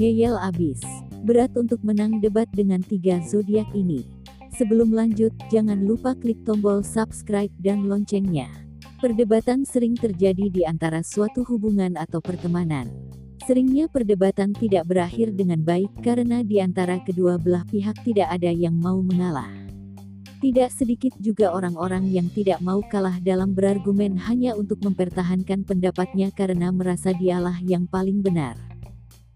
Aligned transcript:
Ngeyel 0.00 0.32
abis. 0.40 0.80
Berat 1.28 1.52
untuk 1.60 1.84
menang 1.84 2.24
debat 2.24 2.48
dengan 2.56 2.80
tiga 2.80 3.20
zodiak 3.20 3.68
ini. 3.76 4.08
Sebelum 4.56 4.96
lanjut, 4.96 5.28
jangan 5.52 5.84
lupa 5.84 6.16
klik 6.16 6.40
tombol 6.48 6.80
subscribe 6.80 7.52
dan 7.60 7.84
loncengnya. 7.84 8.48
Perdebatan 9.00 9.68
sering 9.68 9.92
terjadi 9.92 10.48
di 10.48 10.64
antara 10.64 11.04
suatu 11.04 11.44
hubungan 11.44 12.00
atau 12.00 12.24
pertemanan. 12.24 12.88
Seringnya 13.44 13.92
perdebatan 13.92 14.56
tidak 14.56 14.88
berakhir 14.88 15.36
dengan 15.36 15.60
baik 15.60 15.92
karena 16.00 16.40
di 16.40 16.64
antara 16.64 17.00
kedua 17.04 17.36
belah 17.36 17.68
pihak 17.68 18.00
tidak 18.04 18.32
ada 18.32 18.48
yang 18.48 18.76
mau 18.76 19.00
mengalah. 19.04 19.59
Tidak 20.40 20.72
sedikit 20.72 21.12
juga 21.20 21.52
orang-orang 21.52 22.08
yang 22.08 22.32
tidak 22.32 22.64
mau 22.64 22.80
kalah 22.80 23.20
dalam 23.20 23.52
berargumen 23.52 24.16
hanya 24.24 24.56
untuk 24.56 24.80
mempertahankan 24.80 25.68
pendapatnya 25.68 26.32
karena 26.32 26.72
merasa 26.72 27.12
dialah 27.12 27.60
yang 27.60 27.84
paling 27.84 28.24
benar. 28.24 28.56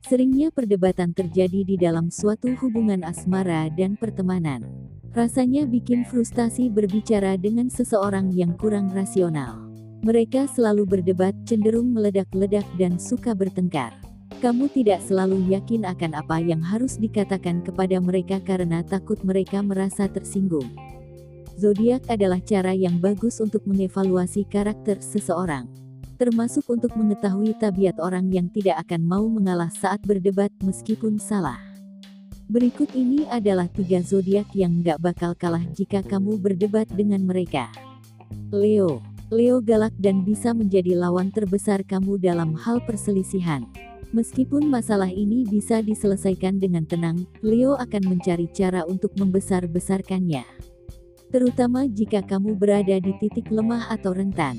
Seringnya 0.08 0.48
perdebatan 0.48 1.12
terjadi 1.12 1.60
di 1.60 1.76
dalam 1.76 2.08
suatu 2.08 2.56
hubungan 2.56 3.04
asmara 3.04 3.68
dan 3.68 4.00
pertemanan. 4.00 4.64
Rasanya 5.12 5.68
bikin 5.68 6.08
frustasi 6.08 6.72
berbicara 6.72 7.36
dengan 7.36 7.68
seseorang 7.68 8.32
yang 8.32 8.56
kurang 8.56 8.88
rasional. 8.88 9.60
Mereka 10.08 10.48
selalu 10.56 10.88
berdebat, 10.88 11.36
cenderung 11.44 11.92
meledak-ledak 11.92 12.64
dan 12.80 12.96
suka 12.96 13.36
bertengkar. 13.36 13.92
Kamu 14.40 14.72
tidak 14.72 15.04
selalu 15.04 15.52
yakin 15.52 15.84
akan 15.84 16.16
apa 16.16 16.36
yang 16.40 16.64
harus 16.64 16.96
dikatakan 16.96 17.60
kepada 17.60 18.00
mereka 18.00 18.40
karena 18.40 18.80
takut 18.84 19.20
mereka 19.24 19.64
merasa 19.64 20.08
tersinggung. 20.08 20.93
Zodiak 21.54 22.10
adalah 22.10 22.42
cara 22.42 22.74
yang 22.74 22.98
bagus 22.98 23.38
untuk 23.38 23.62
mengevaluasi 23.70 24.42
karakter 24.50 24.98
seseorang, 24.98 25.70
termasuk 26.18 26.66
untuk 26.66 26.90
mengetahui 26.98 27.54
tabiat 27.62 28.02
orang 28.02 28.26
yang 28.34 28.50
tidak 28.50 28.82
akan 28.82 29.06
mau 29.06 29.22
mengalah 29.30 29.70
saat 29.70 30.02
berdebat 30.02 30.50
meskipun 30.66 31.22
salah. 31.22 31.62
Berikut 32.50 32.90
ini 32.92 33.24
adalah 33.30 33.70
tiga 33.70 34.02
zodiak 34.02 34.50
yang 34.52 34.82
nggak 34.82 34.98
bakal 35.00 35.32
kalah 35.38 35.62
jika 35.72 36.02
kamu 36.02 36.36
berdebat 36.42 36.90
dengan 36.92 37.22
mereka. 37.22 37.70
Leo 38.50 39.00
Leo 39.32 39.64
galak 39.64 39.96
dan 39.96 40.20
bisa 40.26 40.52
menjadi 40.52 40.92
lawan 40.98 41.32
terbesar 41.32 41.80
kamu 41.86 42.20
dalam 42.20 42.52
hal 42.52 42.84
perselisihan. 42.84 43.64
Meskipun 44.12 44.68
masalah 44.68 45.08
ini 45.10 45.42
bisa 45.48 45.82
diselesaikan 45.82 46.60
dengan 46.60 46.84
tenang, 46.84 47.26
Leo 47.42 47.74
akan 47.74 48.14
mencari 48.14 48.46
cara 48.52 48.84
untuk 48.86 49.16
membesar-besarkannya. 49.16 50.73
Terutama 51.34 51.90
jika 51.90 52.22
kamu 52.22 52.54
berada 52.54 52.94
di 53.02 53.10
titik 53.18 53.50
lemah 53.50 53.90
atau 53.90 54.14
rentan. 54.14 54.54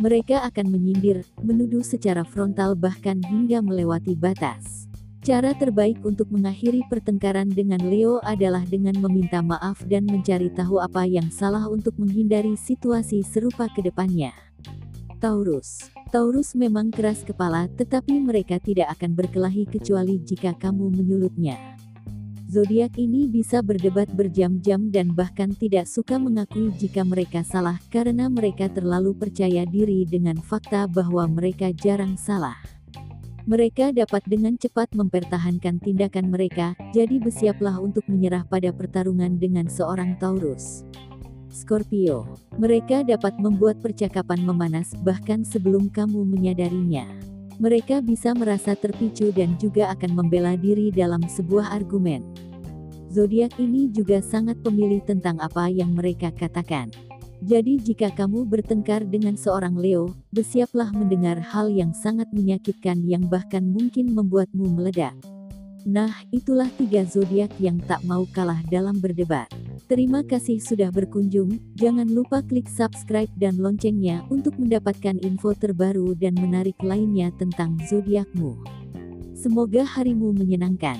Mereka 0.00 0.40
akan 0.48 0.72
menyindir, 0.72 1.20
menuduh 1.44 1.84
secara 1.84 2.24
frontal 2.24 2.72
bahkan 2.72 3.20
hingga 3.20 3.60
melewati 3.60 4.16
batas. 4.16 4.88
Cara 5.20 5.52
terbaik 5.52 6.00
untuk 6.00 6.32
mengakhiri 6.32 6.80
pertengkaran 6.88 7.52
dengan 7.52 7.84
Leo 7.84 8.24
adalah 8.24 8.64
dengan 8.64 8.96
meminta 9.04 9.44
maaf 9.44 9.84
dan 9.84 10.08
mencari 10.08 10.48
tahu 10.48 10.80
apa 10.80 11.04
yang 11.04 11.28
salah 11.28 11.68
untuk 11.68 11.92
menghindari 12.00 12.56
situasi 12.56 13.20
serupa 13.20 13.68
ke 13.68 13.84
depannya. 13.84 14.32
Taurus 15.20 15.92
Taurus 16.08 16.56
memang 16.56 16.88
keras 16.88 17.20
kepala 17.20 17.68
tetapi 17.72 18.20
mereka 18.20 18.56
tidak 18.60 18.96
akan 18.96 19.12
berkelahi 19.12 19.68
kecuali 19.68 20.20
jika 20.24 20.56
kamu 20.56 20.88
menyulutnya. 20.88 21.56
Zodiak 22.54 23.02
ini 23.02 23.26
bisa 23.26 23.66
berdebat 23.66 24.06
berjam-jam 24.14 24.86
dan 24.94 25.10
bahkan 25.10 25.50
tidak 25.58 25.90
suka 25.90 26.22
mengakui 26.22 26.70
jika 26.78 27.02
mereka 27.02 27.42
salah 27.42 27.82
karena 27.90 28.30
mereka 28.30 28.70
terlalu 28.70 29.10
percaya 29.10 29.66
diri 29.66 30.06
dengan 30.06 30.38
fakta 30.38 30.86
bahwa 30.86 31.26
mereka 31.26 31.74
jarang 31.74 32.14
salah. 32.14 32.54
Mereka 33.50 33.90
dapat 33.90 34.22
dengan 34.30 34.54
cepat 34.54 34.94
mempertahankan 34.94 35.82
tindakan 35.82 36.30
mereka, 36.30 36.78
jadi 36.94 37.18
bersiaplah 37.18 37.82
untuk 37.82 38.06
menyerah 38.06 38.46
pada 38.46 38.70
pertarungan 38.70 39.34
dengan 39.34 39.66
seorang 39.66 40.14
Taurus. 40.22 40.86
Scorpio, 41.50 42.38
mereka 42.54 43.02
dapat 43.02 43.34
membuat 43.42 43.82
percakapan 43.82 44.46
memanas 44.46 44.94
bahkan 45.02 45.42
sebelum 45.42 45.90
kamu 45.90 46.22
menyadarinya. 46.22 47.34
Mereka 47.58 48.02
bisa 48.02 48.34
merasa 48.34 48.74
terpicu 48.74 49.30
dan 49.30 49.54
juga 49.58 49.90
akan 49.94 50.22
membela 50.22 50.58
diri 50.58 50.90
dalam 50.90 51.22
sebuah 51.22 51.70
argumen. 51.70 52.43
Zodiak 53.14 53.62
ini 53.62 53.94
juga 53.94 54.18
sangat 54.18 54.58
pemilih 54.66 54.98
tentang 55.06 55.38
apa 55.38 55.70
yang 55.70 55.94
mereka 55.94 56.34
katakan. 56.34 56.90
Jadi 57.46 57.78
jika 57.78 58.10
kamu 58.10 58.42
bertengkar 58.42 59.06
dengan 59.06 59.38
seorang 59.38 59.78
Leo, 59.78 60.10
bersiaplah 60.34 60.90
mendengar 60.90 61.38
hal 61.38 61.70
yang 61.70 61.94
sangat 61.94 62.26
menyakitkan 62.34 63.06
yang 63.06 63.22
bahkan 63.30 63.62
mungkin 63.70 64.10
membuatmu 64.18 64.66
meledak. 64.66 65.14
Nah, 65.86 66.10
itulah 66.34 66.66
tiga 66.74 67.06
zodiak 67.06 67.54
yang 67.62 67.78
tak 67.86 68.02
mau 68.02 68.26
kalah 68.34 68.58
dalam 68.66 68.98
berdebat. 68.98 69.46
Terima 69.86 70.26
kasih 70.26 70.58
sudah 70.58 70.90
berkunjung, 70.90 71.60
jangan 71.78 72.10
lupa 72.10 72.42
klik 72.42 72.66
subscribe 72.66 73.30
dan 73.38 73.62
loncengnya 73.62 74.26
untuk 74.26 74.58
mendapatkan 74.58 75.22
info 75.22 75.54
terbaru 75.54 76.18
dan 76.18 76.34
menarik 76.34 76.74
lainnya 76.82 77.30
tentang 77.38 77.78
zodiakmu. 77.86 78.58
Semoga 79.38 79.86
harimu 79.86 80.34
menyenangkan. 80.34 80.98